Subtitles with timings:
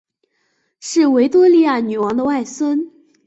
[0.79, 2.91] 是维多利亚女王的外孙。